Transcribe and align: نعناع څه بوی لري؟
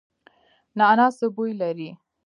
نعناع 0.77 1.09
څه 1.17 1.25
بوی 1.35 1.51
لري؟ 1.61 1.89